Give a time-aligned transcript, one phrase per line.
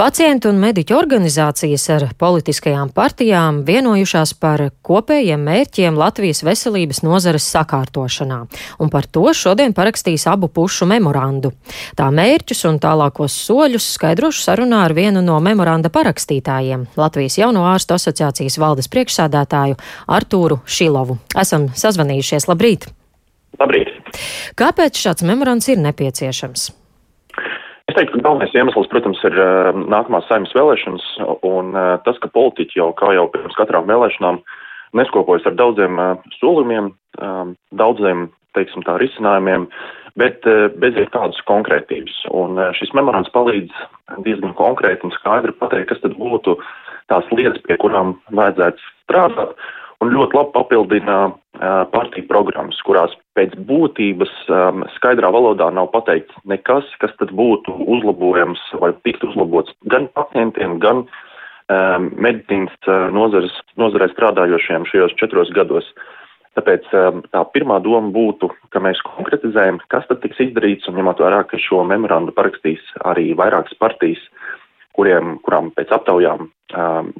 [0.00, 8.38] Pacientu un mediķu organizācijas ar politiskajām partijām vienojušās par kopējiem mērķiem Latvijas veselības nozares sakārtošanā,
[8.80, 11.52] un par to šodien parakstīs abu pušu memorandu.
[12.00, 18.00] Tā mērķus un tālākos soļus skaidrošu sarunā ar vienu no memoranda parakstītājiem- Latvijas jauno ārstu
[18.00, 19.76] asociācijas valdes priekšsādātāju
[20.08, 21.18] Artūru Šilovu.
[21.36, 22.48] Esam sazvanījušies.
[22.48, 22.88] Labrīt!
[23.60, 24.16] Labrīt!
[24.56, 26.79] Kāpēc šāds memorands ir nepieciešams?
[27.90, 31.06] Es teiktu, ka galvenais iemesls, protams, ir uh, nākamās saimnes vēlēšanas
[31.42, 34.38] un uh, tas, ka politiķi jau kā jau pirms katrām vēlēšanām
[34.94, 39.66] neskopojas ar daudziem uh, solījumiem, um, daudziem, teiksim tā, risinājumiem,
[40.22, 40.46] bet
[40.82, 42.14] bez jebkādas konkrētības.
[42.34, 43.74] Un šis memorands palīdz
[44.26, 46.56] diezgan konkrēti un skaidri pateikt, kas tad būtu
[47.10, 49.54] tās lietas, pie kurām vajadzētu strādāt
[50.02, 51.20] un ļoti labi papildina
[51.92, 58.62] partiju programmas, kurās pēc būtības um, skaidrā valodā nav pateikts nekas, kas tad būtu uzlabojams
[58.80, 65.88] vai tikt uzlabots gan pacientiem, gan um, medicīnas uh, nozares, nozarē strādājošiem šajos četros gados.
[66.58, 71.20] Tāpēc um, tā pirmā doma būtu, ka mēs konkretizējam, kas tad tiks izdarīts, un ņemot
[71.22, 74.22] vērā, ka šo memorandu parakstīs arī vairākas partijas,
[74.98, 76.48] kuriem, kurām pēc aptaujām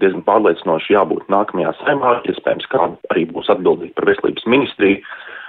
[0.00, 5.02] diezgan pārliecinoši jābūt nākamajā saimā, iespējams, kā arī būs atbildīgi par veselības ministriju.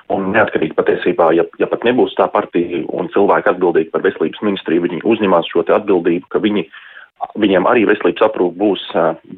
[0.09, 4.87] Un neatkarīgi patiesībā, ja, ja pat nebūs tā partija un cilvēki atbildīgi par veselības ministriju,
[4.87, 6.63] viņi uzņemās šo atbildību, ka viņi,
[7.39, 8.83] viņiem arī veselības aprūpe būs,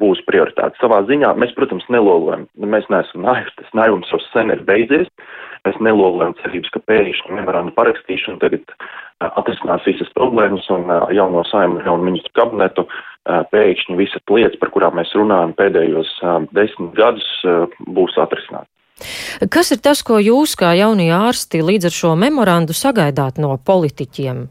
[0.00, 0.78] būs prioritāte.
[0.80, 5.10] Savā ziņā mēs, protams, nelolojam, mēs neesam naivi, tas naivums jau sen ir beidzies,
[5.66, 8.74] mēs nelolojam cerības, ka pēkšņi memoranda parakstīšana tagad
[9.22, 12.86] atrisinās visas problēmas un jauno saimu, jaunu ministru kabinetu
[13.54, 16.14] pēkšņi visas lietas, par kurām mēs runājam pēdējos
[16.54, 17.28] desmit gadus,
[17.86, 18.70] būs atrisinātas.
[19.50, 24.44] Kas ir tas, ko jūs, kā jaunie ārsti, līdz ar šo memorandu sagaidāt no politiķiem?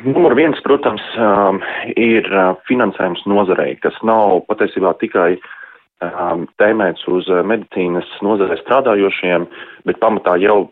[0.00, 1.02] Numur viens, protams,
[2.00, 2.28] ir
[2.68, 5.34] finansējums nozarei, kas nav patiesībā tikai
[6.60, 9.44] tēmēts uz medicīnas nozarē strādājošiem,
[9.84, 10.70] bet pamatā jau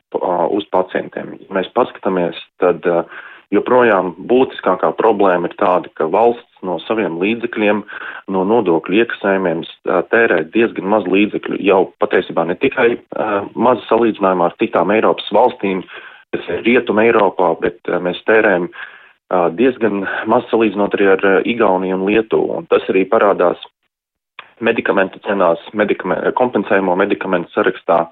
[0.56, 1.36] uz pacientiem.
[1.44, 3.04] Ja mēs paskatāmies, tad uh,
[3.52, 7.84] joprojām būtiskākā problēma ir tāda, ka valsts no saviem līdzekļiem,
[8.32, 9.64] no nodokļu iekasējumiem
[10.12, 11.60] tērē diezgan maz līdzekļu.
[11.68, 15.84] Jau patiesībā ne tikai uh, maz salīdzinājumā ar citām Eiropas valstīm,
[16.32, 18.86] kas ir rietuma Eiropā, bet uh, mēs tērējam uh,
[19.58, 22.62] diezgan maz salīdzinot arī ar uh, Igauniju un Lietuvu.
[22.62, 23.60] Un tas arī parādās
[24.64, 28.06] medikamentu cenās, medikamentu, kompensējumu medikamentu sarakstā.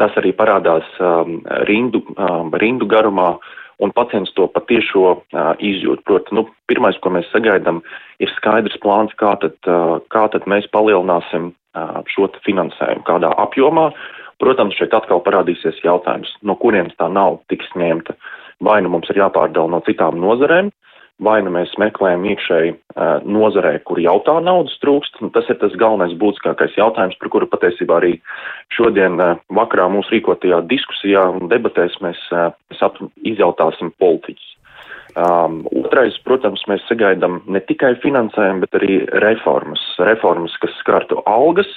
[0.00, 3.34] Tas arī parādās um, rindu, um, rindu garumā.
[3.34, 6.04] Uh, un pacients to patiešo uh, izjūt.
[6.06, 7.82] Proti, nu, pirmais, ko mēs sagaidām,
[8.22, 13.90] ir skaidrs plāns, kā tad, uh, kā tad mēs palielināsim uh, šo finansējumu, kādā apjomā.
[14.42, 18.16] Protams, šeit atkal parādīsies jautājums, no kurienes tā nav tiks ņemta.
[18.62, 20.70] Vai nu mums ir jāpārdala no citām nozarēm,
[21.22, 25.20] vai nu mēs meklējam iekšēji uh, nozarē, kur jau tā naudas trūkst.
[25.34, 28.16] Tas ir tas galvenais būtiskākais jautājums, par kuru patiesībā arī
[28.74, 32.50] šodien uh, vakarā mūsu rīkotajā diskusijā un debatēs mēs, uh,
[33.22, 34.50] izjautāsim politiķus.
[35.14, 39.82] Um, otrais, protams, mēs sagaidām ne tikai finansējumu, bet arī reformas.
[40.02, 41.70] Reformas, kas skartu algas,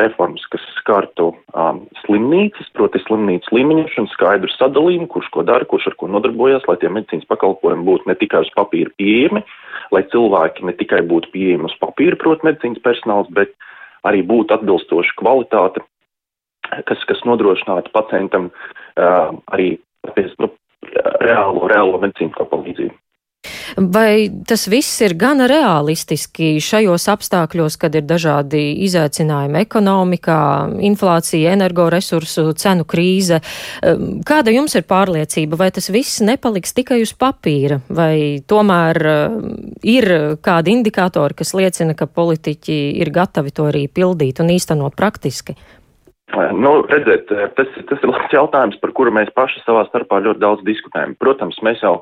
[0.00, 5.98] reformas, kas skartu um, slimnīcas, proti slimnīcas līmeņošanu, skaidru sadalījumu, kurš ko dara, kurš ar
[6.00, 9.44] ko nodarbojas, lai tie medicīnas pakalpojumi būtu ne tikai uz papīra pieejami,
[9.92, 13.52] lai cilvēki ne tikai būtu pieejami uz papīra, proti medicīnas personāls, bet
[14.08, 15.84] arī būtu atbilstoša kvalitāte,
[16.88, 19.74] kas, kas nodrošinātu pacientam uh, arī
[20.40, 20.48] nu,
[21.22, 22.98] reālo, reālo medicīnisko palīdzību.
[23.76, 30.38] Vai tas viss ir gana realistiski šajos apstākļos, kad ir dažādi izaicinājumi ekonomikā,
[30.86, 33.40] inflācija, energoresursu cenu krīze?
[34.28, 39.02] Kāda jums ir pārliecība, vai tas viss nepaliks tikai uz papīra, vai tomēr
[39.82, 40.10] ir
[40.44, 45.56] kādi indikātori, kas liecina, ka politiķi ir gatavi to arī pildīt un īstenot praktiski?
[46.32, 50.64] Nu, redziet, tas, tas ir labs jautājums, par kuru mēs paši savā starpā ļoti daudz
[50.64, 51.16] diskutējam.
[51.20, 51.98] Protams, mēs jau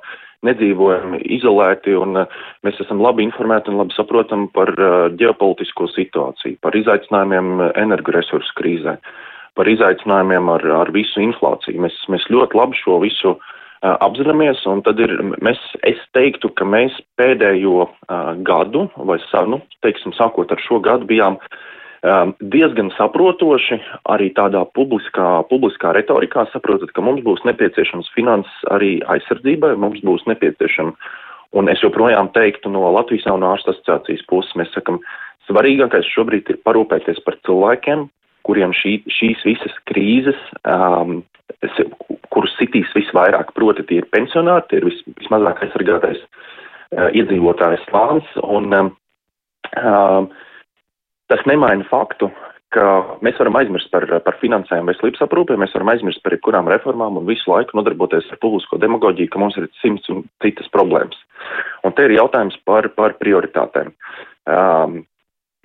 [0.46, 2.22] nedzīvojam izolēti un
[2.64, 4.72] mēs esam labi informēti un labi saprotam par
[5.20, 8.96] ģeopolitisko situāciju, par izaicinājumiem energoresursu krīzē,
[9.58, 11.82] par izaicinājumiem ar, ar visu inflāciju.
[11.84, 13.34] Mēs, mēs ļoti labi šo visu
[13.80, 17.88] apzināmies, un tad ir, mēs, es teiktu, ka mēs pēdējo
[18.46, 19.18] gadu, vai,
[19.48, 21.40] nu, teiksim, sākot ar šo gadu, bijām
[22.06, 23.80] um, diezgan saprotoši
[24.12, 30.26] arī tādā publiskā, publiskā retorikā saprotat, ka mums būs nepieciešams finanses arī aizsardzībai, mums būs
[30.30, 30.94] nepieciešama,
[31.58, 35.00] un es joprojām teiktu no Latvijas jaunā ārsta asociācijas puses, mēs sakam,
[35.50, 38.06] svarīgākais šobrīd ir parūpēties par cilvēkiem,
[38.46, 41.20] kuriem šī, šīs visas krīzes, um,
[42.30, 46.22] kurus sitīs visvairāk, proti tie ir pensionāri, tie ir vis, vismazāk aizsargātais
[46.90, 48.30] iedzīvotāju slānis.
[48.42, 48.70] Un,
[49.76, 50.24] uh,
[51.30, 52.30] tas nemaina faktu,
[52.74, 52.84] ka
[53.24, 57.26] mēs varam aizmirst par, par finansējumu veselības aprūpē, mēs varam aizmirst par jebkurām reformām un
[57.26, 61.18] visu laiku nodarboties ar publisko demagoģiju, ka mums ir simts un citas problēmas.
[61.86, 63.90] Un te ir jautājums par, par prioritātēm.
[64.50, 65.00] Um,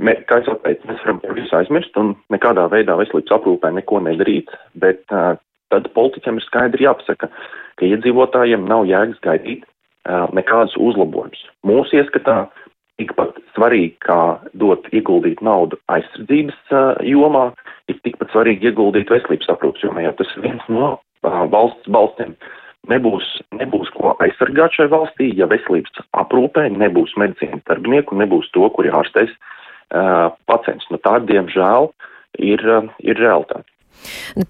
[0.01, 4.01] mē, kā jau teicu, mēs varam par visu aizmirst un nekādā veidā veselības aprūpē neko
[4.07, 4.49] nedarīt,
[4.81, 5.37] bet uh,
[5.73, 7.29] tad politiķiem ir skaidri jāpasaka,
[7.77, 11.45] ka iedzīvotājiem nav jēgas gaidīt uh, nekādus uzlabojumus.
[11.69, 12.64] Mūsu ieskatā uh,
[12.99, 14.19] tikpat svarīgi, kā
[14.59, 17.49] dot ieguldīt naudu aizsardzības uh, jomā,
[17.91, 22.35] ir tikpat svarīgi ieguldīt veselības aprūpas jomā, jo tas ir viens no uh, valsts balstiem.
[22.85, 23.25] Nebūs,
[23.57, 29.33] nebūs ko aizsargāt šai valstī, ja veselības aprūpē nebūs medicīnas darbinieku, nebūs to, kuri ārstēs
[29.33, 30.85] uh, pacients.
[30.93, 31.89] Nu, tā, diemžēl,
[32.45, 32.61] ir,
[33.01, 33.65] ir realitāte.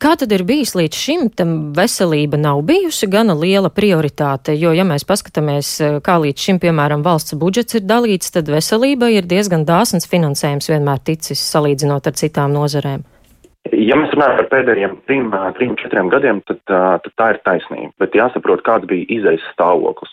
[0.01, 1.25] Kā tad ir bijis līdz šim?
[1.35, 6.59] Tam veselība nav bijusi gana liela prioritāte, jo, ja mēs paskatāmies, eh, kā līdz šim,
[6.63, 12.13] piemēram, valsts budžets ir dalīts, tad veselība ir diezgan dāsns finansējums vienmēr ticis salīdzinot ar
[12.13, 13.05] citām nozarēm.
[13.73, 17.93] Ja mēs runājam par pēdējiem trim, trim četriem gadiem, tad, tad tā ir taisnība.
[17.99, 20.11] Bet jāsaprot, kāds bija izaisa stāvoklis.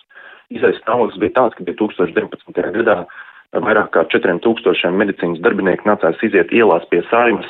[0.52, 2.72] Izaisa stāvoklis bija tāds, ka 2019.
[2.78, 2.96] gadā
[3.52, 7.48] vairāk kā 4000 medicīnas darbinieku nācās iziet ielās pie saimas,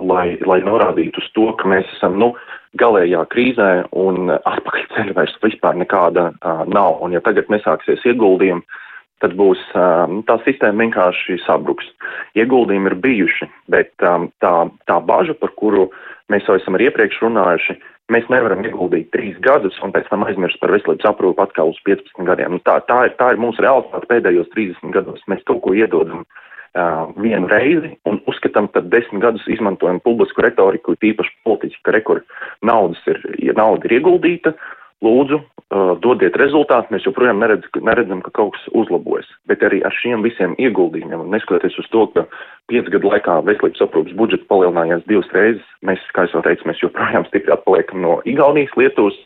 [0.00, 2.34] lai, lai norādītu uz to, ka mēs esam, nu,
[2.80, 6.32] galējā krīzē un atpakaļ ceļa vairs vispār nekāda
[6.68, 6.98] nav.
[7.04, 8.64] Un ja tagad nesāksies ieguldījumi,
[9.22, 11.86] tad būs uh, tā sistēma vienkārši sabruks.
[12.36, 14.54] Ieguldījumi ir bijuši, bet tā,
[14.90, 15.88] tā baža, par kuru
[16.32, 17.78] mēs jau esam arī iepriekš runājuši,
[18.12, 22.26] Mēs nevaram ieguldīt trīs gadus un pēc tam aizmirst par veselības aprūpu atkal uz 15
[22.28, 22.58] gadiem.
[22.58, 25.22] Nu, tā, tā, ir, tā ir mūsu realitāte pēdējos 30 gados.
[25.32, 30.98] Mēs kaut ko iedodam uh, vienu reizi un uzskatām, ka desmit gadus izmantojam publisku retoriku,
[31.00, 32.20] tīpaši politiķi, ka rekur
[32.60, 34.52] naudas ir, ja nauda ir ieguldīta,
[35.04, 39.28] lūdzu, uh, dodiet rezultātu, mēs joprojām neredz, neredzam, ka kaut kas uzlabojas.
[39.50, 42.26] Bet arī ar šiem visiem ieguldījumiem, neskatoties uz to, ka
[42.72, 47.28] piecu gadu laikā veselības aprūpas budžets palielinājās divas reizes, mēs, kā jau teicu, mēs joprojām
[47.28, 49.18] stipri atpaliekam no Igaunijas, Lietuvas.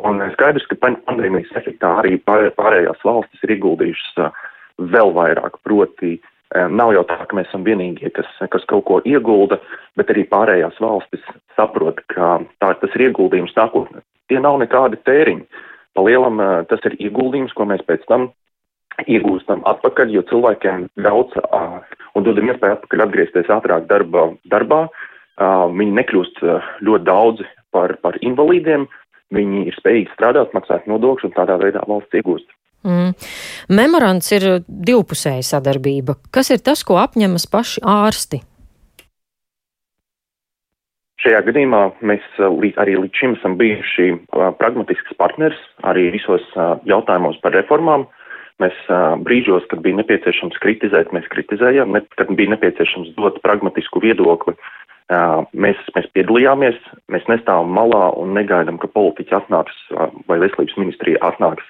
[0.00, 4.44] Un skaidrs, ka pandēmijas efektā arī pārējās valstis ir ieguldījušas uh,
[4.92, 6.16] vēl vairāk, proti
[6.52, 9.56] Nav jau tā, ka mēs esam vienīgie, kas, kas kaut ko iegulda,
[9.96, 11.22] bet arī pārējās valstis
[11.56, 14.02] saprot, ka tā, tas ir ieguldījums nākotnē
[14.32, 15.44] tie nav nekādi tēriņi.
[15.92, 16.40] Pa lielam
[16.70, 18.30] tas ir ieguldījums, ko mēs pēc tam
[19.04, 21.36] iegūstam atpakaļ, jo cilvēkiem ļauts
[22.16, 24.86] un dodam iespēju atpakaļ atgriezties ātrāk darba, darbā.
[25.76, 26.42] Viņi nekļūst
[26.86, 28.86] ļoti daudzi par, par invalīdiem,
[29.32, 32.48] viņi ir spējīgi strādāt, maksāt nodokļus un tādā veidā valsts iegūst.
[32.82, 33.12] Mm.
[33.70, 36.16] Memorands ir divpusēja sadarbība.
[36.34, 38.42] Kas ir tas, ko apņemas paši ārsti?
[41.22, 42.24] Šajā gadījumā mēs
[42.82, 44.08] arī līdz šim esam bijuši
[44.58, 46.42] pragmatisks partners arī visos
[46.88, 48.08] jautājumos par reformām.
[48.62, 48.74] Mēs
[49.26, 54.54] brīžos, kad bija nepieciešams kritizēt, mēs kritizējām, kad bija nepieciešams dot pragmatisku viedokli,
[55.10, 56.78] mēs, mēs piedalījāmies,
[57.12, 59.78] mēs nestāvam malā un negaidām, ka politiķi atnāks
[60.28, 61.64] vai veselības ministrija atnāks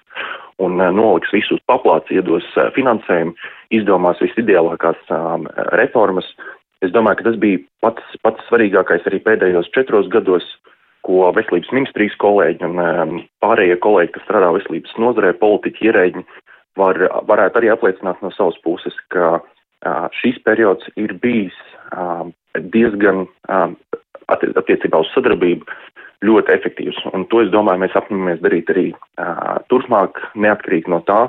[0.62, 2.46] un noliks visus paplāts, iedos
[2.76, 3.34] finansējumu,
[3.74, 5.00] izdomās visideālākās
[5.78, 6.28] reformas.
[6.82, 10.46] Es domāju, ka tas bija pats, pats svarīgākais arī pēdējos četros gados,
[11.06, 16.22] ko veselības ministrijas kolēģi un pārējie kolēģi, kas strādā veselības nozarē, politiķi, ierēģi,
[16.78, 19.40] var, varētu arī apliecināt no savas puses, ka
[20.20, 21.58] šis periods ir bijis
[22.72, 23.26] diezgan
[24.32, 25.78] attiecībā uz sadarbību
[26.22, 27.00] ļoti efektīvs.
[27.16, 31.24] Un to, es domāju, mēs apņemamies darīt arī uh, turpmāk, neatkarīgi no tā,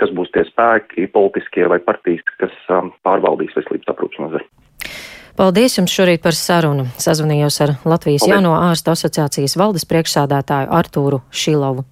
[0.00, 4.46] kas būs tie spēki, politiskie vai partijas, kas um, pārvaldīs veselības aprūpas nozari.
[5.36, 6.86] Paldies jums šorīt par sarunu.
[6.96, 8.32] Sazvanījos ar Latvijas Paldies.
[8.32, 11.84] Jauno ārstu asociācijas valdes priekšsādātāju Artūru Šilovu.